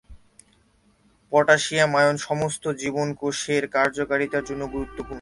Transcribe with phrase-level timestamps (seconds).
[1.31, 5.09] Potassium ion সমস্ত জীবন্ত কোষের কার্যকারিতার জন্য গুরুত্বপূর্ণ।